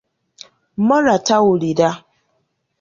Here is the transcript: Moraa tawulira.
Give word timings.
Moraa 0.87 1.23
tawulira. 1.27 1.89